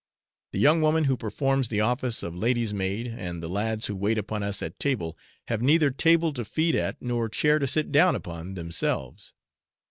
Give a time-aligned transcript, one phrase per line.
[0.51, 4.17] The young woman who performs the office of lady's maid, and the lads who wait
[4.17, 5.15] upon us at table,
[5.47, 9.35] have neither table to feed at nor chair to sit down upon themselves.